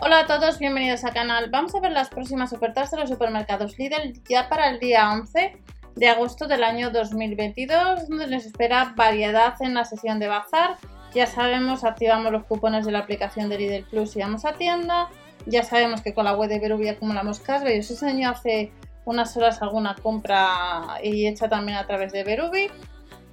Hola 0.00 0.20
a 0.20 0.26
todos, 0.26 0.58
bienvenidos 0.58 1.04
al 1.04 1.14
canal. 1.14 1.50
Vamos 1.50 1.72
a 1.76 1.80
ver 1.80 1.92
las 1.92 2.08
próximas 2.08 2.52
ofertas 2.52 2.90
de 2.90 2.98
los 2.98 3.08
supermercados 3.08 3.78
Lidl 3.78 4.20
ya 4.28 4.48
para 4.48 4.68
el 4.68 4.80
día 4.80 5.12
11 5.12 5.56
de 5.94 6.08
agosto 6.08 6.48
del 6.48 6.64
año 6.64 6.90
2022, 6.90 8.08
donde 8.08 8.26
les 8.26 8.44
espera 8.44 8.92
variedad 8.96 9.54
en 9.60 9.72
la 9.72 9.84
sesión 9.84 10.18
de 10.18 10.26
bazar. 10.26 10.78
Ya 11.14 11.28
sabemos, 11.28 11.84
activamos 11.84 12.32
los 12.32 12.44
cupones 12.44 12.84
de 12.84 12.90
la 12.90 12.98
aplicación 12.98 13.48
de 13.48 13.56
Lidl 13.56 13.84
Plus 13.84 14.16
y 14.16 14.20
vamos 14.20 14.44
a 14.44 14.54
tienda. 14.54 15.08
Ya 15.46 15.62
sabemos 15.62 16.02
que 16.02 16.12
con 16.12 16.24
la 16.24 16.36
web 16.36 16.50
de 16.50 16.58
Verubi 16.58 16.88
acumulamos 16.88 17.38
cashback. 17.38 17.74
Yo 17.74 17.80
os 17.80 17.90
enseño 17.90 18.30
hace 18.30 18.72
unas 19.04 19.36
horas 19.36 19.62
alguna 19.62 19.94
compra 19.94 20.98
y 21.04 21.28
hecha 21.28 21.48
también 21.48 21.78
a 21.78 21.86
través 21.86 22.12
de 22.12 22.24
Verubi. 22.24 22.68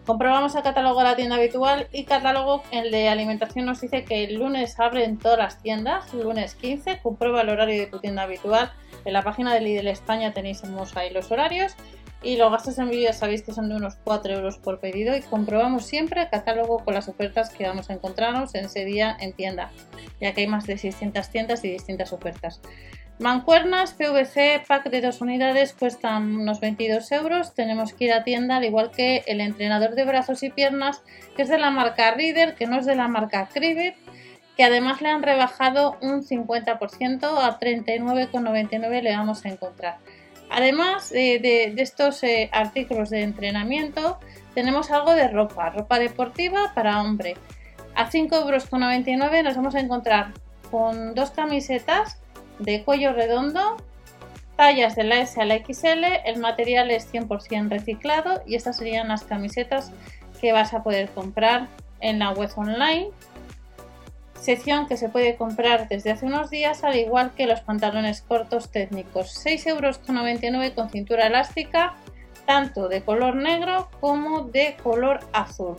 Comprobamos 0.05 0.55
el 0.55 0.64
catálogo 0.64 1.00
de 1.00 1.05
la 1.05 1.16
tienda 1.16 1.36
habitual 1.36 1.88
y 1.91 2.05
catálogo, 2.05 2.64
el 2.72 2.90
de 2.90 3.08
alimentación 3.08 3.66
nos 3.66 3.82
dice 3.82 4.04
que 4.04 4.24
el 4.24 4.36
lunes 4.36 4.80
abre 4.80 5.05
en 5.05 5.20
todas 5.20 5.38
las 5.38 5.62
tiendas, 5.62 6.12
lunes 6.14 6.55
15, 6.55 7.00
comprueba 7.04 7.41
el 7.41 7.50
horario 7.50 7.80
de 7.80 7.88
tu 7.88 8.00
tienda 8.00 8.24
habitual. 8.24 8.72
En 9.05 9.14
la 9.14 9.22
página 9.22 9.54
de 9.54 9.62
Lidl 9.62 9.88
España 9.88 10.34
tenéis 10.34 10.64
ahí 10.96 11.12
los 11.12 11.32
horarios 11.32 11.76
y 12.24 12.38
los 12.38 12.52
gastos 12.52 12.77
de 12.77 12.84
envío 12.84 13.14
sabéis 13.14 13.44
que 13.44 13.52
son 13.52 13.70
de 13.70 13.76
unos 13.76 13.96
4 14.04 14.34
euros 14.34 14.58
por 14.58 14.80
pedido 14.80 15.16
y 15.16 15.22
comprobamos 15.22 15.86
siempre 15.86 16.22
el 16.24 16.30
catálogo 16.30 16.80
con 16.84 16.96
las 16.96 17.08
ofertas 17.08 17.52
que 17.52 17.68
vamos 17.68 17.91
a 17.91 17.94
encontrarnos 17.94 18.55
en 18.55 18.66
ese 18.66 18.86
día 18.86 19.16
en 19.20 19.34
tienda, 19.34 19.72
ya 20.20 20.34
que 20.34 20.41
hay 20.41 20.48
más 20.48 20.66
de 20.66 20.80
600 20.80 21.30
tiendas 21.30 21.63
y 21.63 21.72
distintas 21.72 22.12
ofertas. 22.12 22.60
Mancuernas 23.22 23.94
PVC, 23.94 24.64
pack 24.68 24.90
de 24.90 25.00
dos 25.00 25.22
unidades, 25.22 25.74
cuestan 25.74 26.38
unos 26.38 26.60
22 26.60 27.12
euros. 27.12 27.54
Tenemos 27.54 27.94
que 27.94 28.05
ir 28.05 28.13
a 28.13 28.24
tienda, 28.24 28.58
al 28.58 28.63
igual 28.63 28.90
que 28.90 29.24
el 29.28 29.41
entrenador 29.41 29.94
de 29.94 30.05
brazos 30.05 30.41
y 30.41 30.50
piernas, 30.50 31.04
que 31.36 31.44
es 31.44 31.50
de 31.50 31.60
la 31.60 31.70
marca 31.70 32.16
Reader, 32.16 32.55
que 32.55 32.66
no 32.66 32.80
es 32.80 32.88
de 32.88 32.96
la 32.96 33.08
marca 33.08 33.48
Cribit, 33.54 33.94
que 34.58 34.63
además 34.63 35.02
le 35.02 35.10
han 35.10 35.22
rebajado 35.22 36.00
un 36.02 36.24
50% 36.24 37.26
a 37.26 37.60
39,99 37.60 39.02
le 39.04 39.16
vamos 39.16 39.46
a 39.46 39.50
encontrar. 39.50 39.98
Además 40.50 41.12
de, 41.12 41.76
estos 41.78 42.24
eh, 42.24 42.50
artículos 42.52 43.12
de 43.12 43.22
entrenamiento, 43.22 44.18
tenemos 44.56 44.90
algo 44.90 45.13
de 45.13 45.28
ropa, 45.28 45.70
ropa 45.70 46.00
deportiva 46.00 46.72
para 46.74 47.00
hombre. 47.00 47.35
A 47.94 48.10
5,99 48.10 49.38
euros 49.38 49.44
nos 49.44 49.56
vamos 49.56 49.76
a 49.76 49.80
encontrar 49.80 50.34
con 50.72 51.13
dos 51.13 51.30
camisetas 51.30 52.18
de 52.60 52.84
cuello 52.84 53.13
redondo, 53.13 53.77
tallas 54.55 54.96
de 54.96 55.04
la 55.04 55.20
S 55.20 55.41
a 55.41 55.46
la 55.46 55.55
XL, 55.55 56.04
el 56.26 56.40
material 56.40 56.91
es 56.91 57.12
100% 57.12 57.70
reciclado 57.70 58.41
y 58.46 58.55
estas 58.55 58.77
serían 58.77 59.07
las 59.07 59.24
camisetas 59.24 59.91
que 60.40 60.54
vas 60.54 60.74
a 60.74 60.84
poder 60.84 61.10
comprar 61.10 61.68
en 61.99 62.20
la 62.20 62.32
web 62.32 62.49
online 62.55 63.10
sección 64.41 64.88
que 64.88 64.97
se 64.97 65.07
puede 65.07 65.35
comprar 65.35 65.88
desde 65.88 66.12
hace 66.12 66.25
unos 66.25 66.50
días, 66.50 66.84
al 66.84 66.96
igual 66.96 67.31
que 67.35 67.46
los 67.46 67.62
pantalones 67.62 68.22
cortos 68.22 68.69
técnicos. 68.72 69.46
6,99 69.46 69.68
euros 69.69 70.72
con 70.75 70.90
cintura 70.90 71.28
elástica, 71.28 71.94
tanto 72.46 72.90
de 72.90 73.03
color 73.03 73.35
negro 73.35 73.90
como 74.00 74.41
de 74.46 74.75
color 74.81 75.19
azul. 75.31 75.75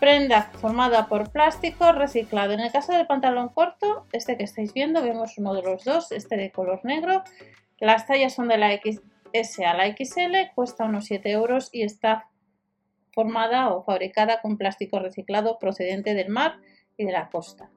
Prenda 0.00 0.42
formada 0.60 1.08
por 1.08 1.32
plástico 1.32 1.90
reciclado. 1.90 2.52
En 2.52 2.60
el 2.60 2.70
caso 2.70 2.92
del 2.92 3.06
pantalón 3.06 3.48
corto, 3.48 4.06
este 4.12 4.36
que 4.36 4.44
estáis 4.44 4.72
viendo, 4.72 5.02
vemos 5.02 5.36
uno 5.38 5.54
de 5.54 5.62
los 5.62 5.84
dos, 5.84 6.12
este 6.12 6.36
de 6.36 6.52
color 6.52 6.84
negro. 6.84 7.24
Las 7.80 8.06
tallas 8.06 8.34
son 8.34 8.46
de 8.46 8.58
la 8.58 8.70
XS 8.76 9.60
a 9.66 9.74
la 9.74 9.86
XL, 9.86 10.54
cuesta 10.54 10.84
unos 10.84 11.06
7 11.06 11.30
euros 11.32 11.70
y 11.72 11.82
está 11.82 12.28
formada 13.12 13.70
o 13.70 13.82
fabricada 13.82 14.40
con 14.40 14.56
plástico 14.56 15.00
reciclado 15.00 15.58
procedente 15.58 16.14
del 16.14 16.28
mar 16.28 16.60
y 16.96 17.04
de 17.04 17.12
la 17.12 17.28
costa. 17.28 17.68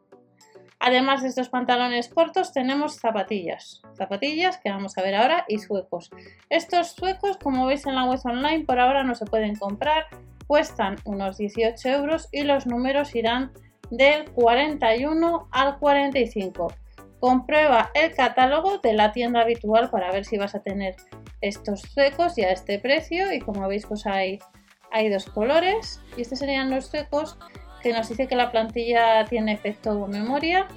Además 0.79 1.21
de 1.21 1.29
estos 1.29 1.49
pantalones 1.49 2.09
cortos 2.09 2.53
tenemos 2.53 2.97
zapatillas, 2.97 3.81
zapatillas 3.95 4.57
que 4.57 4.69
vamos 4.69 4.97
a 4.97 5.03
ver 5.03 5.15
ahora 5.15 5.45
y 5.47 5.59
suecos. 5.59 6.09
Estos 6.49 6.91
suecos 6.91 7.37
como 7.37 7.67
veis 7.67 7.85
en 7.85 7.95
la 7.95 8.05
web 8.05 8.19
online 8.23 8.65
por 8.65 8.79
ahora 8.79 9.03
no 9.03 9.13
se 9.13 9.25
pueden 9.25 9.55
comprar, 9.55 10.05
cuestan 10.51 10.97
unos 11.05 11.37
18 11.37 11.87
euros 11.87 12.27
y 12.29 12.43
los 12.43 12.67
números 12.67 13.15
irán 13.15 13.53
del 13.89 14.29
41 14.31 15.47
al 15.49 15.79
45. 15.79 16.73
Comprueba 17.21 17.89
el 17.93 18.13
catálogo 18.13 18.79
de 18.79 18.91
la 18.91 19.13
tienda 19.13 19.43
habitual 19.43 19.89
para 19.89 20.11
ver 20.11 20.25
si 20.25 20.37
vas 20.37 20.53
a 20.53 20.61
tener 20.61 20.97
estos 21.39 21.83
suecos 21.83 22.37
y 22.37 22.43
a 22.43 22.51
este 22.51 22.79
precio 22.79 23.31
y 23.31 23.39
como 23.39 23.65
veis 23.69 23.85
pues 23.85 24.05
hay, 24.05 24.39
hay 24.91 25.07
dos 25.07 25.23
colores 25.27 26.01
y 26.17 26.23
estos 26.23 26.39
serían 26.39 26.69
los 26.69 26.87
suecos 26.87 27.37
que 27.81 27.93
nos 27.93 28.09
dice 28.09 28.27
que 28.27 28.35
la 28.35 28.51
plantilla 28.51 29.23
tiene 29.23 29.53
efecto 29.53 30.05
memoria 30.05 30.67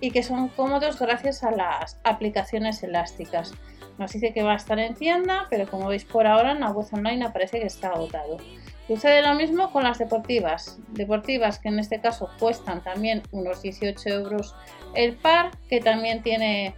y 0.00 0.10
que 0.10 0.24
son 0.24 0.48
cómodos 0.48 0.98
gracias 0.98 1.44
a 1.44 1.52
las 1.52 2.00
aplicaciones 2.02 2.82
elásticas. 2.82 3.54
Nos 3.98 4.10
dice 4.10 4.32
que 4.32 4.42
va 4.42 4.54
a 4.54 4.56
estar 4.56 4.80
en 4.80 4.94
tienda, 4.94 5.46
pero 5.48 5.70
como 5.70 5.86
veis 5.86 6.04
por 6.04 6.26
ahora 6.26 6.50
en 6.50 6.58
la 6.58 6.72
web 6.72 6.88
online 6.92 7.24
aparece 7.24 7.60
que 7.60 7.66
está 7.66 7.90
agotado. 7.90 8.38
Sucede 8.86 9.22
lo 9.22 9.34
mismo 9.34 9.72
con 9.72 9.82
las 9.82 9.98
deportivas. 9.98 10.78
Deportivas 10.88 11.58
que 11.58 11.68
en 11.68 11.78
este 11.80 12.00
caso 12.00 12.30
cuestan 12.38 12.82
también 12.84 13.22
unos 13.32 13.62
18 13.62 14.08
euros 14.10 14.54
el 14.94 15.16
par, 15.16 15.50
que 15.68 15.80
también 15.80 16.22
tiene 16.22 16.74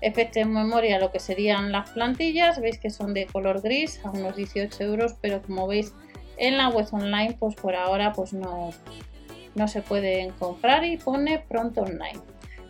efecto 0.00 0.40
en 0.40 0.52
memoria 0.52 0.98
lo 0.98 1.10
que 1.10 1.20
serían 1.20 1.72
las 1.72 1.90
plantillas. 1.90 2.60
Veis 2.60 2.78
que 2.78 2.90
son 2.90 3.14
de 3.14 3.26
color 3.26 3.62
gris 3.62 4.00
a 4.04 4.10
unos 4.10 4.36
18 4.36 4.84
euros, 4.84 5.16
pero 5.20 5.40
como 5.40 5.66
veis 5.66 5.94
en 6.36 6.58
la 6.58 6.68
web 6.68 6.86
online 6.92 7.36
pues 7.38 7.54
por 7.54 7.74
ahora 7.74 8.12
pues 8.12 8.32
no, 8.32 8.70
no 9.54 9.68
se 9.68 9.82
pueden 9.82 10.30
comprar 10.32 10.84
y 10.84 10.98
pone 10.98 11.38
pronto 11.38 11.82
online. 11.82 12.20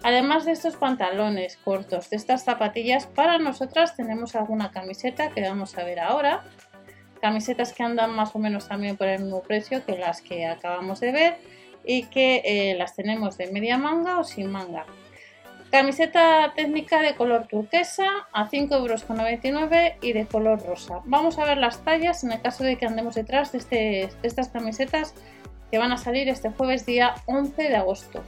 Además 0.05 0.45
de 0.45 0.53
estos 0.53 0.77
pantalones 0.77 1.57
cortos, 1.57 2.11
de 2.11 2.17
estas 2.17 2.45
zapatillas, 2.45 3.07
para 3.07 3.39
nosotras 3.39 3.97
tenemos 3.97 4.37
alguna 4.37 4.71
camiseta 4.71 5.31
que 5.31 5.43
vamos 5.43 5.77
a 5.77 5.85
ver 5.85 5.99
ahora. 5.99 6.45
Camisetas 7.21 7.73
que 7.73 7.83
andan 7.83 8.15
más 8.15 8.35
o 8.35 8.39
menos 8.39 8.69
también 8.69 8.97
por 8.97 9.09
el 9.09 9.23
mismo 9.23 9.43
precio 9.43 9.85
que 9.85 9.97
las 9.97 10.23
que 10.23 10.47
acabamos 10.47 11.01
de 11.01 11.13
ver 11.13 11.37
y 11.85 12.05
que 12.05 12.43
eh, 12.45 12.75
las 12.77 12.95
tenemos 12.95 13.37
de 13.39 13.51
media 13.53 13.79
manga 13.79 14.19
o 14.19 14.25
sin 14.25 14.51
manga. 14.51 14.85
Camiseta 15.71 16.55
técnica 16.57 17.03
de 17.03 17.15
color 17.15 17.47
turquesa 17.47 18.07
a 18.33 18.49
5,99 18.49 19.45
euros 19.45 19.93
y 20.01 20.13
de 20.15 20.27
color 20.27 20.65
rosa. 20.65 21.01
Vamos 21.05 21.39
a 21.39 21.45
ver 21.45 21.59
las 21.59 21.85
tallas 21.85 22.25
en 22.25 22.33
el 22.33 22.41
caso 22.41 22.65
de 22.65 22.77
que 22.77 22.87
andemos 22.87 23.15
detrás 23.15 23.53
de, 23.53 23.59
este, 23.59 23.77
de 23.77 24.29
estas 24.29 24.49
camisetas 24.49 25.15
que 25.71 25.77
van 25.77 25.93
a 25.93 25.99
salir 25.99 26.29
este 26.31 26.51
jueves 26.51 26.87
día 26.87 27.15
11 27.27 27.63
de 27.63 27.77
agosto. 27.77 28.23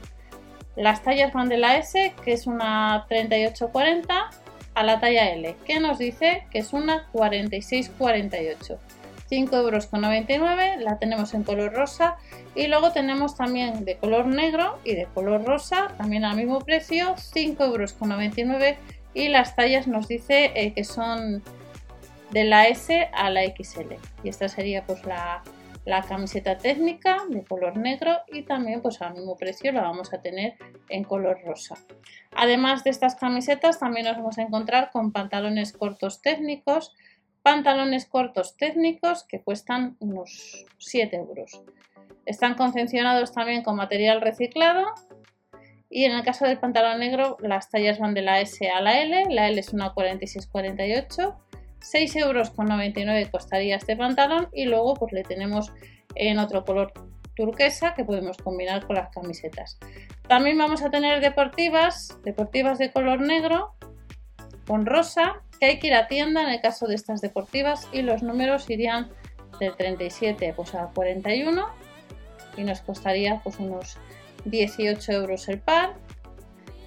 Las 0.75 1.03
tallas 1.03 1.33
van 1.33 1.49
de 1.49 1.57
la 1.57 1.77
S, 1.77 2.13
que 2.23 2.33
es 2.33 2.47
una 2.47 3.07
38-40, 3.09 4.29
a 4.81 4.83
la 4.83 4.99
talla 4.99 5.29
L, 5.29 5.55
que 5.65 5.79
nos 5.79 5.99
dice 5.99 6.43
que 6.49 6.59
es 6.59 6.73
una 6.73 7.07
46-48. 7.13 8.77
5,99 9.29 10.29
euros, 10.29 10.83
la 10.83 10.97
tenemos 10.97 11.33
en 11.33 11.43
color 11.43 11.71
rosa 11.71 12.17
y 12.53 12.67
luego 12.67 12.91
tenemos 12.91 13.37
también 13.37 13.85
de 13.85 13.95
color 13.95 14.25
negro 14.25 14.79
y 14.83 14.95
de 14.95 15.05
color 15.13 15.45
rosa, 15.45 15.93
también 15.97 16.25
al 16.25 16.35
mismo 16.35 16.59
precio, 16.59 17.15
5,99 17.15 18.39
euros 18.39 18.77
y 19.13 19.29
las 19.29 19.55
tallas 19.55 19.87
nos 19.87 20.07
dice 20.07 20.51
eh, 20.55 20.73
que 20.73 20.83
son 20.83 21.43
de 22.31 22.43
la 22.43 22.67
S 22.67 23.09
a 23.13 23.29
la 23.29 23.41
XL 23.43 23.93
y 24.23 24.29
esta 24.29 24.49
sería 24.49 24.83
pues 24.85 25.05
la, 25.05 25.43
la 25.85 26.01
camiseta 26.01 26.57
técnica 26.57 27.17
de 27.29 27.43
color 27.43 27.77
negro 27.77 28.19
y 28.27 28.43
también 28.43 28.81
pues 28.81 29.01
al 29.01 29.13
mismo 29.13 29.35
precio 29.35 29.71
la 29.71 29.81
vamos 29.81 30.13
a 30.13 30.21
tener 30.21 30.55
en 30.89 31.03
color 31.03 31.39
rosa. 31.43 31.75
Además 32.35 32.83
de 32.83 32.91
estas 32.91 33.15
camisetas 33.15 33.79
también 33.79 34.05
nos 34.05 34.17
vamos 34.17 34.37
a 34.37 34.43
encontrar 34.43 34.91
con 34.91 35.11
pantalones 35.11 35.73
cortos 35.73 36.21
técnicos 36.21 36.93
pantalones 37.41 38.05
cortos 38.05 38.55
técnicos 38.57 39.23
que 39.23 39.41
cuestan 39.41 39.95
unos 39.99 40.65
7 40.77 41.15
euros. 41.15 41.63
Están 42.25 42.55
confeccionados 42.55 43.31
también 43.31 43.63
con 43.63 43.75
material 43.75 44.21
reciclado 44.21 44.85
y 45.89 46.05
en 46.05 46.13
el 46.13 46.23
caso 46.23 46.45
del 46.45 46.59
pantalón 46.59 46.99
negro 46.99 47.37
las 47.41 47.69
tallas 47.69 47.99
van 47.99 48.13
de 48.13 48.21
la 48.21 48.39
S 48.41 48.69
a 48.69 48.79
la 48.81 49.01
L, 49.01 49.25
la 49.29 49.47
L 49.47 49.59
es 49.59 49.73
una 49.73 49.93
46-48, 49.93 51.35
6 51.81 52.15
euros 52.17 52.49
con 52.51 52.67
99 52.67 53.29
costaría 53.31 53.75
este 53.75 53.95
pantalón 53.95 54.49
y 54.53 54.65
luego 54.65 54.93
pues 54.93 55.11
le 55.13 55.23
tenemos 55.23 55.71
en 56.15 56.39
otro 56.39 56.63
color 56.63 56.93
turquesa 57.35 57.93
que 57.93 58.05
podemos 58.05 58.37
combinar 58.37 58.85
con 58.85 58.95
las 58.95 59.09
camisetas. 59.09 59.77
También 60.27 60.57
vamos 60.57 60.83
a 60.83 60.89
tener 60.89 61.21
deportivas, 61.21 62.17
deportivas 62.23 62.77
de 62.77 62.91
color 62.91 63.21
negro 63.21 63.75
con 64.67 64.85
rosa 64.85 65.41
que 65.59 65.65
hay 65.65 65.79
que 65.79 65.87
ir 65.87 65.93
a 65.93 66.07
tienda 66.07 66.43
en 66.43 66.49
el 66.49 66.61
caso 66.61 66.87
de 66.87 66.95
estas 66.95 67.21
deportivas 67.21 67.87
y 67.91 68.01
los 68.01 68.23
números 68.23 68.69
irían 68.69 69.09
del 69.59 69.75
37 69.75 70.53
pues, 70.55 70.75
a 70.75 70.87
41 70.93 71.65
y 72.57 72.63
nos 72.63 72.81
costaría 72.81 73.41
pues, 73.43 73.59
unos 73.59 73.97
18 74.45 75.11
euros 75.11 75.47
el 75.49 75.59
par. 75.59 75.93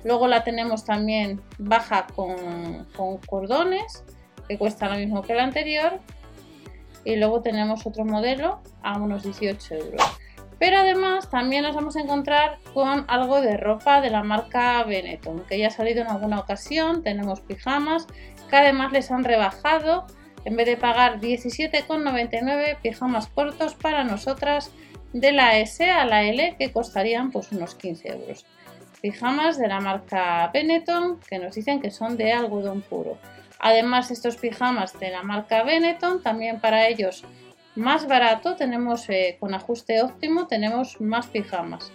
Luego 0.04 0.28
la 0.28 0.44
tenemos 0.44 0.84
también 0.84 1.40
baja 1.58 2.06
con 2.14 2.86
cordones 3.26 4.04
que 4.48 4.58
cuesta 4.58 4.88
lo 4.88 4.96
mismo 4.96 5.22
que 5.22 5.34
la 5.34 5.44
anterior 5.44 6.00
y 7.04 7.16
luego 7.16 7.42
tenemos 7.42 7.86
otro 7.86 8.04
modelo 8.04 8.60
a 8.82 8.98
unos 8.98 9.22
18 9.22 9.74
euros. 9.74 10.02
Pero 10.58 10.78
además 10.78 11.28
también 11.30 11.64
nos 11.64 11.74
vamos 11.74 11.96
a 11.96 12.00
encontrar 12.00 12.58
con 12.72 13.04
algo 13.08 13.40
de 13.40 13.56
ropa 13.56 14.00
de 14.00 14.10
la 14.10 14.22
marca 14.22 14.82
Benetton, 14.84 15.44
que 15.48 15.58
ya 15.58 15.68
ha 15.68 15.70
salido 15.70 16.00
en 16.02 16.08
alguna 16.08 16.38
ocasión. 16.38 17.02
Tenemos 17.02 17.40
pijamas 17.40 18.06
que 18.48 18.56
además 18.56 18.92
les 18.92 19.10
han 19.10 19.24
rebajado. 19.24 20.06
En 20.44 20.56
vez 20.56 20.66
de 20.66 20.76
pagar 20.76 21.20
17,99 21.20 22.76
pijamas 22.82 23.26
cortos 23.28 23.74
para 23.74 24.04
nosotras 24.04 24.70
de 25.12 25.32
la 25.32 25.58
S 25.58 25.90
a 25.90 26.04
la 26.04 26.24
L 26.24 26.56
que 26.58 26.72
costarían 26.72 27.30
pues 27.30 27.50
unos 27.52 27.74
15 27.74 28.08
euros. 28.08 28.46
Pijamas 29.00 29.58
de 29.58 29.68
la 29.68 29.80
marca 29.80 30.50
Benetton 30.52 31.18
que 31.28 31.38
nos 31.38 31.54
dicen 31.54 31.80
que 31.80 31.90
son 31.90 32.16
de 32.16 32.32
algodón 32.32 32.82
puro. 32.82 33.18
Además 33.64 34.10
estos 34.10 34.36
pijamas 34.36 34.92
de 35.00 35.08
la 35.08 35.22
marca 35.22 35.62
Benetton 35.62 36.22
también 36.22 36.60
para 36.60 36.86
ellos 36.86 37.24
más 37.76 38.06
barato 38.06 38.56
tenemos 38.56 39.08
eh, 39.08 39.38
con 39.40 39.54
ajuste 39.54 40.02
óptimo 40.02 40.46
tenemos 40.46 41.00
más 41.00 41.28
pijamas. 41.28 41.90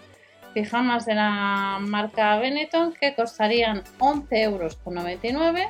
Pijamas 0.56 1.06
de 1.06 1.13
la 1.13 1.77
marca 1.80 2.36
Benetton 2.39 2.94
que 3.00 3.13
costarían 3.13 3.83
11 4.00 4.42
euros 4.42 4.77
con 4.77 4.95
99 4.95 5.69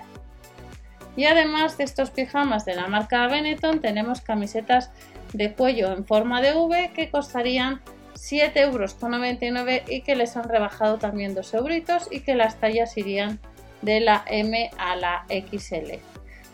y 1.18 1.26
además 1.26 1.78
de 1.78 1.84
estos 1.84 2.12
pijamas 2.12 2.64
de 2.64 2.76
la 2.76 2.88
marca 2.88 3.28
Benetton 3.28 3.82
tenemos 3.82 4.22
camisetas 4.22 4.92
de 5.34 5.54
cuello 5.54 5.92
en 5.92 6.06
forma 6.06 6.42
de 6.42 6.54
V 6.54 6.94
que 6.96 7.10
costarían 7.12 7.82
7,99 8.16 8.54
euros 8.56 9.90
y 9.90 10.02
que 10.04 10.16
les 10.16 10.38
han 10.38 10.48
rebajado 10.48 10.98
también 10.98 11.36
2 11.36 11.54
euritos 11.56 12.08
y 12.10 12.22
que 12.22 12.36
las 12.36 12.56
tallas 12.56 12.98
irían 12.98 13.42
de 13.82 14.00
la 14.00 14.24
M 14.28 14.70
a 14.78 14.96
la 14.96 15.26
XL. 15.30 16.00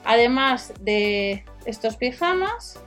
Además 0.03 0.73
de 0.79 1.43
estos 1.65 1.97
pijamas, 1.97 2.79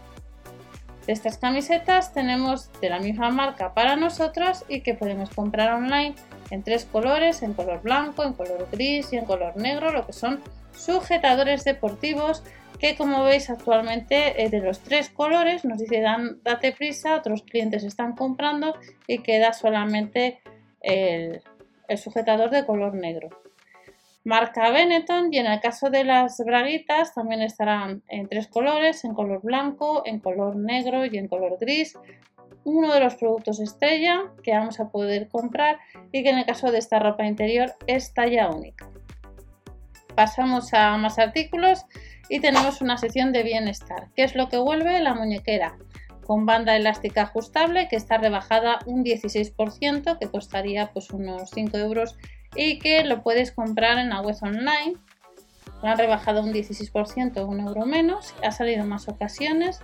de 1.07 1.13
estas 1.13 1.39
camisetas 1.39 2.13
tenemos 2.13 2.71
de 2.81 2.91
la 2.91 3.01
misma 3.01 3.31
marca 3.31 3.75
para 3.75 3.97
nosotras 3.97 4.65
y 4.69 4.83
que 4.83 4.95
podemos 4.95 5.31
comprar 5.31 5.73
online 5.73 6.15
en 6.51 6.63
tres 6.63 6.85
colores, 6.85 7.43
en 7.43 7.55
color 7.55 7.83
blanco, 7.83 8.23
en 8.25 8.35
color 8.35 8.69
gris 8.71 9.13
y 9.13 9.17
en 9.17 9.25
color 9.25 9.57
negro, 9.57 9.91
lo 9.91 10.07
que 10.07 10.13
son 10.13 10.41
sujetadores 10.73 11.65
deportivos 11.65 12.43
que 12.79 12.97
como 12.97 13.25
veis 13.25 13.51
actualmente 13.51 14.43
eh, 14.43 14.51
de 14.51 14.61
los 14.61 14.81
tres 14.81 15.11
colores 15.11 15.65
nos 15.65 15.79
dice 15.79 16.03
date 16.43 16.73
prisa, 16.73 17.17
otros 17.17 17.43
clientes 17.43 17.85
están 17.85 18.15
comprando 18.15 18.75
y 19.07 19.19
queda 19.19 19.53
solamente 19.53 20.41
el, 20.81 21.43
sujetador 21.97 22.51
de 22.51 22.65
color 22.65 22.95
negro. 22.95 23.31
Marca 24.29 24.71
Benetton 24.71 25.33
y 25.33 25.39
en 25.39 25.47
el 25.47 25.59
caso 25.59 25.89
de 25.89 26.05
las 26.05 26.37
braguitas 26.45 27.15
también 27.15 27.41
estarán 27.41 28.03
en 28.09 28.29
tres 28.29 28.47
colores, 28.47 29.03
en 29.05 29.15
color 29.15 29.41
blanco, 29.41 30.03
en 30.05 30.21
color 30.21 30.55
negro 30.55 31.07
y 31.07 31.17
en 31.17 31.29
color 31.29 31.57
gris. 31.59 31.99
Uno 32.63 32.93
de 32.93 33.01
los 33.01 33.15
productos 33.15 33.59
estrella 33.59 34.25
que 34.43 34.53
vamos 34.53 34.81
a 34.81 34.91
poder 34.91 35.29
comprar 35.29 35.79
y 36.13 36.23
que 36.23 36.29
en 36.29 36.37
el 36.37 36.45
caso 36.45 36.71
de 36.71 36.77
esta 36.77 36.99
ropa 36.99 37.25
interior 37.25 37.73
es 37.87 38.13
talla 38.13 38.51
única. 38.51 38.91
Pasamos 40.15 40.75
a 40.75 40.99
más 40.99 41.19
artículos 41.19 41.87
y 42.29 42.41
tenemos 42.41 42.83
una 42.83 42.99
sección 42.99 43.33
de 43.33 43.45
bienestar. 43.45 44.09
¿Qué 44.15 44.25
es 44.25 44.35
lo 44.35 44.51
que 44.51 44.59
vuelve? 44.59 45.01
La 45.01 45.15
muñequera 45.15 45.79
con 46.27 46.45
banda 46.45 46.77
elástica 46.77 47.23
ajustable 47.23 47.89
que 47.89 47.97
está 47.97 48.19
rebajada 48.19 48.81
un 48.85 49.03
16% 49.03 50.19
que 50.19 50.29
costaría 50.29 50.93
pues 50.93 51.09
unos 51.13 51.49
5 51.55 51.79
euros 51.79 52.19
y 52.55 52.79
que 52.79 53.05
lo 53.05 53.23
puedes 53.23 53.53
comprar 53.53 53.99
en 53.99 54.11
la 54.11 54.21
web 54.21 54.37
online. 54.43 54.95
Lo 55.83 55.89
han 55.89 55.99
rebajado 55.99 56.43
un 56.43 56.53
16%, 56.53 57.47
un 57.47 57.61
euro 57.61 57.87
menos. 57.87 58.35
Ha 58.43 58.51
salido 58.51 58.83
en 58.83 58.89
más 58.89 59.09
ocasiones. 59.09 59.81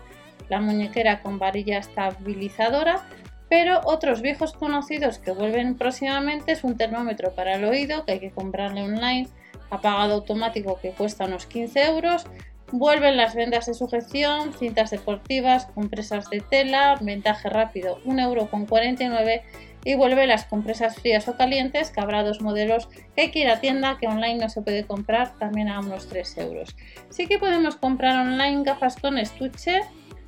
La 0.48 0.60
muñequera 0.60 1.22
con 1.22 1.38
varilla 1.38 1.78
estabilizadora. 1.78 3.06
Pero 3.48 3.80
otros 3.84 4.22
viejos 4.22 4.52
conocidos 4.52 5.18
que 5.18 5.30
vuelven 5.30 5.76
próximamente 5.76 6.52
es 6.52 6.64
un 6.64 6.76
termómetro 6.76 7.34
para 7.34 7.54
el 7.54 7.64
oído 7.64 8.04
que 8.04 8.12
hay 8.12 8.20
que 8.20 8.30
comprarle 8.30 8.82
online 8.82 9.28
apagado 9.70 10.14
automático 10.14 10.78
que 10.80 10.90
cuesta 10.90 11.26
unos 11.26 11.46
15 11.46 11.84
euros. 11.84 12.26
Vuelven 12.72 13.16
las 13.16 13.34
vendas 13.34 13.66
de 13.66 13.74
sujeción, 13.74 14.52
cintas 14.54 14.90
deportivas, 14.90 15.66
compresas 15.66 16.30
de 16.30 16.40
tela, 16.40 16.96
ventaje 17.00 17.48
rápido 17.48 18.00
1,49€ 18.04 19.42
y 19.84 19.94
vuelve 19.94 20.26
las 20.26 20.46
compresas 20.46 20.96
frías 20.96 21.28
o 21.28 21.36
calientes, 21.36 21.90
que 21.90 22.00
habrá 22.00 22.22
dos 22.22 22.40
modelos 22.40 22.88
que 23.14 23.22
hay 23.22 23.30
que 23.30 23.40
ir 23.40 23.48
tienda, 23.60 23.98
que 24.00 24.08
online 24.08 24.36
no 24.36 24.48
se 24.48 24.62
puede 24.62 24.84
comprar, 24.84 25.36
también 25.38 25.68
a 25.68 25.80
unos 25.80 26.08
3 26.08 26.38
euros. 26.38 26.74
Sí 27.10 27.26
que 27.26 27.38
podemos 27.38 27.76
comprar 27.76 28.26
online 28.26 28.62
gafas 28.64 28.96
con 28.96 29.18
estuche. 29.18 29.82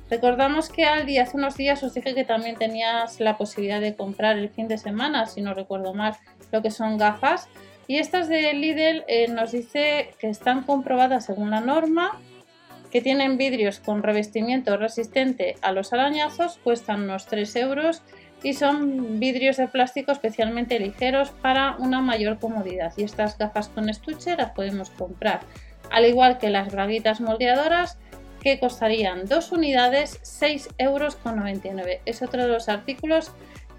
Recordamos 0.09 0.69
que 0.69 0.85
al 0.85 1.05
día 1.05 1.23
hace 1.23 1.35
unos 1.35 1.57
días 1.57 1.83
os 1.83 1.93
dije 1.93 2.13
que 2.13 2.23
también 2.23 2.55
tenías 2.55 3.19
la 3.19 3.37
posibilidad 3.37 3.81
de 3.81 3.95
comprar 3.95 4.37
el 4.37 4.49
fin 4.49 4.67
de 4.67 4.77
semana, 4.77 5.25
si 5.25 5.41
no 5.41 5.53
recuerdo 5.53 5.93
mal, 5.93 6.15
lo 6.51 6.61
que 6.61 6.71
son 6.71 6.97
gafas. 6.97 7.49
Y 7.87 7.97
estas 7.97 8.29
de 8.29 8.53
Lidl 8.53 9.03
eh, 9.07 9.27
nos 9.29 9.51
dice 9.51 10.11
que 10.19 10.29
están 10.29 10.63
comprobadas 10.63 11.25
según 11.25 11.49
la 11.49 11.61
norma, 11.61 12.19
que 12.91 13.01
tienen 13.01 13.37
vidrios 13.37 13.79
con 13.79 14.03
revestimiento 14.03 14.77
resistente 14.77 15.55
a 15.61 15.71
los 15.71 15.91
arañazos, 15.91 16.59
cuestan 16.63 17.03
unos 17.03 17.25
3 17.25 17.55
euros 17.57 18.03
y 18.43 18.53
son 18.53 19.19
vidrios 19.19 19.57
de 19.57 19.67
plástico 19.67 20.11
especialmente 20.11 20.79
ligeros 20.79 21.31
para 21.31 21.75
una 21.77 22.01
mayor 22.01 22.39
comodidad. 22.39 22.93
Y 22.97 23.03
estas 23.03 23.37
gafas 23.37 23.69
con 23.69 23.89
estuche 23.89 24.35
las 24.35 24.51
podemos 24.51 24.89
comprar, 24.91 25.41
al 25.91 26.05
igual 26.05 26.37
que 26.37 26.49
las 26.49 26.71
braguitas 26.71 27.21
moldeadoras 27.21 27.97
que 28.41 28.59
costarían 28.59 29.25
dos 29.25 29.51
unidades 29.51 30.21
6,99 30.21 30.69
euros. 30.77 31.17
Es 32.05 32.21
otro 32.21 32.43
de 32.43 32.49
los 32.49 32.69
artículos 32.69 33.31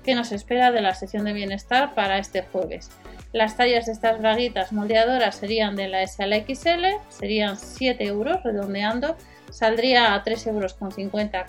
que 0.05 0.15
nos 0.15 0.33
espera 0.33 0.73
de 0.73 0.81
la 0.81 0.95
sesión 0.95 1.25
de 1.25 1.33
bienestar 1.33 1.95
para 1.95 2.19
este 2.19 2.43
jueves. 2.43 2.91
Las 3.33 3.57
tallas 3.57 3.87
de 3.87 3.93
estas 3.93 4.19
braguitas 4.19 4.73
moldeadoras 4.73 5.37
serían 5.37 5.77
de 5.77 5.89
la 5.89 6.03
S 6.03 6.23
a 6.23 6.27
XL, 6.27 6.85
serían 7.11 7.59
7 7.59 8.05
euros 8.05 8.43
redondeando, 8.43 9.17
saldría 9.51 10.15
a 10.15 10.25
3,50 10.25 10.49
euros 10.49 10.77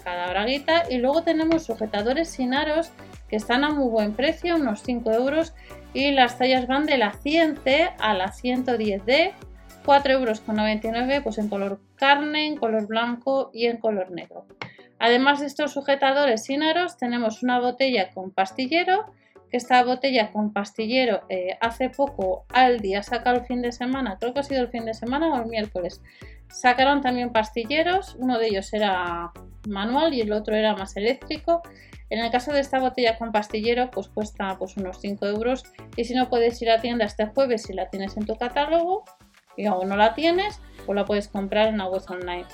cada 0.04 0.30
braguita 0.30 0.84
y 0.90 0.98
luego 0.98 1.24
tenemos 1.24 1.64
sujetadores 1.64 2.30
sin 2.30 2.54
aros 2.54 2.92
que 3.28 3.36
están 3.36 3.64
a 3.64 3.70
muy 3.70 3.90
buen 3.90 4.14
precio, 4.14 4.56
unos 4.56 4.84
5 4.84 5.12
euros 5.12 5.54
y 5.94 6.12
las 6.12 6.38
tallas 6.38 6.68
van 6.68 6.86
de 6.86 6.98
la 6.98 7.14
100C 7.14 7.94
a 8.00 8.14
la 8.14 8.32
110D, 8.32 9.34
4,99 9.86 10.12
euros 10.12 10.42
pues 11.24 11.38
en 11.38 11.50
color 11.50 11.80
carne, 11.96 12.48
en 12.48 12.58
color 12.58 12.88
blanco 12.88 13.50
y 13.54 13.66
en 13.68 13.78
color 13.78 14.12
negro. 14.12 14.46
Además 15.00 15.40
de 15.40 15.48
estos 15.48 15.72
sujetadores 15.72 16.44
sin 16.44 16.64
aros 16.64 16.98
tenemos 16.98 17.44
una 17.44 17.60
botella 17.60 18.10
con 18.12 18.32
pastillero 18.32 19.06
que 19.50 19.58
esta 19.58 19.84
botella 19.84 20.32
con 20.32 20.54
pastillero 20.54 21.22
eh, 21.30 21.58
hace 21.60 21.90
poco 21.90 22.46
Aldi 22.50 22.96
ha 22.96 23.04
sacado 23.04 23.38
el 23.38 23.46
fin 23.46 23.62
de 23.62 23.72
semana, 23.72 24.18
creo 24.20 24.34
que 24.34 24.42
ha 24.42 24.44
sido 24.44 24.62
el 24.62 24.70
fin 24.70 24.86
de 24.86 24.94
semana 24.94 25.34
o 25.34 25.42
el 25.42 25.48
miércoles. 25.48 26.02
Sacaron 26.50 27.02
también 27.02 27.32
pastilleros, 27.32 28.16
uno 28.20 28.40
de 28.40 28.48
ellos 28.48 28.74
era 28.74 29.32
manual 29.68 30.14
y 30.14 30.22
el 30.22 30.32
otro 30.34 30.56
era 30.56 30.76
más 30.76 30.98
eléctrico. 30.98 31.62
En 32.10 32.20
el 32.20 32.32
caso 32.32 32.52
de 32.52 32.60
esta 32.60 32.80
botella 32.80 33.18
con 33.18 33.32
pastillero, 33.32 33.92
pues 33.92 34.08
cuesta 34.08 34.58
pues, 34.58 34.76
unos 34.78 35.00
5 35.00 35.28
euros. 35.28 35.64
Y 35.96 36.06
si 36.06 36.16
no 36.16 36.30
puedes 36.30 36.60
ir 36.62 36.72
a 36.72 36.82
tienda 36.82 37.06
este 37.06 37.28
jueves 37.28 37.64
si 37.64 37.74
la 37.74 37.90
tienes 37.90 38.18
en 38.18 38.26
tu 38.26 38.36
catálogo 38.36 39.04
y 39.56 39.66
aún 39.68 39.90
no 39.90 39.96
la 39.96 40.16
tienes, 40.16 40.60
pues 40.86 40.96
la 40.96 41.06
puedes 41.06 41.28
comprar 41.28 41.68
en 41.68 41.78
la 41.78 41.88
web 41.88 42.02
online. 42.10 42.46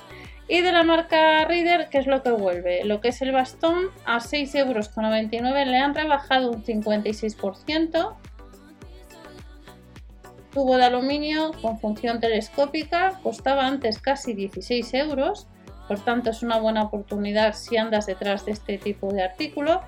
Y 0.47 0.61
de 0.61 0.71
la 0.71 0.83
marca 0.83 1.45
Reader, 1.45 1.89
¿qué 1.89 1.97
es 1.97 2.07
lo 2.07 2.21
que 2.21 2.31
vuelve? 2.31 2.83
Lo 2.83 3.01
que 3.01 3.07
es 3.07 3.21
el 3.21 3.31
bastón 3.31 3.85
a 4.05 4.19
6,99 4.19 4.57
euros 4.59 5.67
le 5.67 5.77
han 5.77 5.95
rebajado 5.95 6.51
un 6.51 6.63
56%. 6.63 8.15
Tubo 10.55 10.77
de 10.77 10.85
aluminio 10.85 11.51
con 11.61 11.79
función 11.79 12.21
telescópica 12.21 13.19
costaba 13.21 13.67
antes 13.67 13.99
casi 13.99 14.33
16 14.33 14.93
euros, 14.93 15.47
por 15.89 15.99
tanto 15.99 16.29
es 16.29 16.43
una 16.43 16.59
buena 16.59 16.83
oportunidad 16.83 17.53
si 17.55 17.75
andas 17.75 18.05
detrás 18.05 18.45
de 18.45 18.53
este 18.53 18.77
tipo 18.77 19.11
de 19.11 19.21
artículo. 19.21 19.81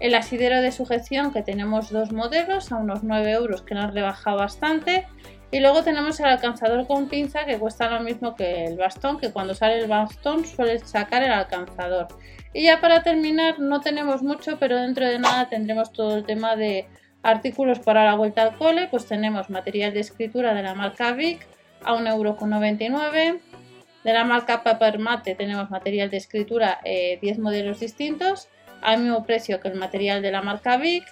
El 0.00 0.14
asidero 0.14 0.60
de 0.60 0.70
sujeción 0.70 1.32
que 1.32 1.40
tenemos 1.40 1.90
dos 1.90 2.12
modelos 2.12 2.72
a 2.72 2.76
unos 2.76 3.02
9 3.02 3.32
euros 3.32 3.62
que 3.62 3.74
lo 3.74 3.80
han 3.80 3.94
rebajado 3.94 4.36
bastante 4.36 5.06
y 5.50 5.60
luego 5.60 5.82
tenemos 5.82 6.20
el 6.20 6.26
alcanzador 6.26 6.86
con 6.86 7.08
pinza 7.08 7.46
que 7.46 7.58
cuesta 7.58 7.88
lo 7.88 8.00
mismo 8.00 8.36
que 8.36 8.66
el 8.66 8.76
bastón, 8.76 9.18
que 9.18 9.32
cuando 9.32 9.54
sale 9.54 9.78
el 9.78 9.88
bastón 9.88 10.44
suele 10.44 10.78
sacar 10.80 11.22
el 11.22 11.32
alcanzador. 11.32 12.08
Y 12.52 12.64
ya 12.64 12.82
para 12.82 13.02
terminar, 13.02 13.60
no 13.60 13.80
tenemos 13.80 14.22
mucho, 14.22 14.58
pero 14.58 14.76
dentro 14.76 15.06
de 15.06 15.18
nada 15.18 15.48
tendremos 15.48 15.90
todo 15.90 16.18
el 16.18 16.24
tema 16.26 16.54
de 16.54 16.86
artículos 17.22 17.78
para 17.78 18.04
la 18.04 18.14
vuelta 18.14 18.42
al 18.42 18.56
cole. 18.56 18.88
Pues 18.90 19.06
tenemos 19.06 19.50
material 19.50 19.92
de 19.92 20.00
escritura 20.00 20.54
de 20.54 20.62
la 20.62 20.74
marca 20.74 21.12
Vic 21.12 21.46
a 21.84 21.94
1,99€. 21.94 23.40
De 24.04 24.12
la 24.12 24.24
marca 24.24 24.62
Papermate 24.62 25.34
tenemos 25.34 25.70
material 25.70 26.10
de 26.10 26.16
escritura 26.16 26.80
10 26.84 27.22
eh, 27.22 27.40
modelos 27.40 27.80
distintos 27.80 28.48
al 28.80 29.00
mismo 29.00 29.24
precio 29.24 29.60
que 29.60 29.68
el 29.68 29.76
material 29.76 30.22
de 30.22 30.32
la 30.32 30.42
marca 30.42 30.76
Vic 30.76 31.04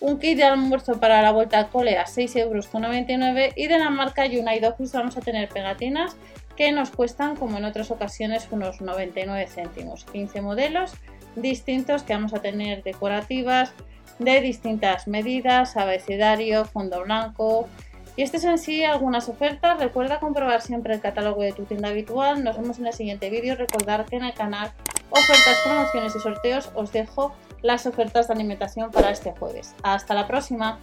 un 0.00 0.18
kit 0.18 0.36
de 0.36 0.44
almuerzo 0.44 1.00
para 1.00 1.22
la 1.22 1.32
vuelta 1.32 1.58
al 1.58 1.70
cole 1.70 1.98
a 1.98 2.04
6,99 2.04 2.38
euros 2.38 3.52
y 3.56 3.66
de 3.66 3.78
la 3.78 3.90
marca 3.90 4.24
United 4.26 4.74
vamos 4.92 5.16
a 5.16 5.20
tener 5.20 5.48
pegatinas 5.48 6.16
que 6.56 6.70
nos 6.72 6.90
cuestan 6.90 7.36
como 7.36 7.58
en 7.58 7.64
otras 7.64 7.90
ocasiones 7.90 8.48
unos 8.50 8.80
99 8.80 9.46
céntimos, 9.48 10.04
15 10.04 10.40
modelos 10.40 10.92
distintos 11.36 12.02
que 12.02 12.14
vamos 12.14 12.34
a 12.34 12.40
tener 12.40 12.82
decorativas 12.82 13.72
de 14.18 14.40
distintas 14.40 15.06
medidas, 15.08 15.76
abecedario, 15.76 16.64
fondo 16.64 17.02
blanco. 17.04 17.68
Y 18.16 18.22
este 18.22 18.38
es 18.38 18.44
en 18.44 18.58
sí 18.58 18.84
algunas 18.84 19.28
ofertas. 19.28 19.78
Recuerda 19.78 20.18
comprobar 20.18 20.60
siempre 20.60 20.94
el 20.94 21.00
catálogo 21.00 21.42
de 21.42 21.52
tu 21.52 21.64
tienda 21.64 21.88
habitual. 21.88 22.42
Nos 22.42 22.56
vemos 22.56 22.78
en 22.78 22.86
el 22.88 22.92
siguiente 22.92 23.30
vídeo. 23.30 23.54
Recordar 23.54 24.06
que 24.06 24.16
en 24.16 24.24
el 24.24 24.34
canal 24.34 24.72
Ofertas, 25.10 25.58
Promociones 25.64 26.16
y 26.16 26.20
Sorteos 26.20 26.70
os 26.74 26.92
dejo 26.92 27.32
las 27.62 27.86
ofertas 27.86 28.28
de 28.28 28.34
alimentación 28.34 28.90
para 28.90 29.10
este 29.10 29.32
jueves. 29.32 29.74
Hasta 29.82 30.14
la 30.14 30.26
próxima. 30.26 30.78